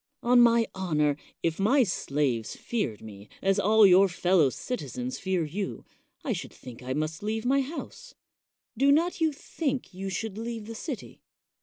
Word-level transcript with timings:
On 0.23 0.41
my 0.41 0.65
honor, 0.73 1.15
if 1.43 1.59
my 1.59 1.83
slaves 1.83 2.55
feared 2.55 3.03
me 3.03 3.29
as 3.39 3.59
all 3.59 3.85
your 3.85 4.09
fel 4.09 4.37
low 4.37 4.49
citizens 4.49 5.19
fear 5.19 5.45
you, 5.45 5.85
I 6.23 6.33
should 6.33 6.51
think 6.51 6.81
I 6.81 6.93
must 6.93 7.21
leave 7.21 7.45
my 7.45 7.61
house. 7.61 8.15
Do 8.75 8.91
not 8.91 9.21
you 9.21 9.31
think 9.31 9.93
you 9.93 10.09
should 10.09 10.39
leave 10.39 10.65
the 10.65 10.73
city? 10.73 11.21